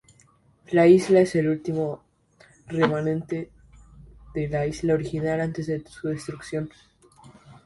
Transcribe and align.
La 0.71 0.87
isla 0.87 1.19
es 1.21 1.35
el 1.35 1.47
último 1.47 2.01
remanente 2.67 3.51
de 4.33 4.49
la 4.49 4.65
isla 4.65 4.95
original 4.95 5.39
antes 5.41 5.67
de 5.67 5.85
su 5.85 6.07
destrucción. 6.07 6.71